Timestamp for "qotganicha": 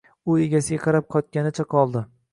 1.17-1.71